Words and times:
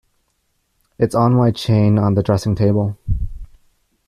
It’s 0.97 1.13
on 1.13 1.35
my 1.35 1.51
chain 1.51 1.99
on 1.99 2.15
the 2.15 2.23
dressing-table. 2.23 2.97